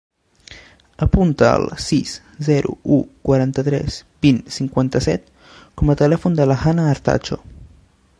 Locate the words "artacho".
6.95-7.39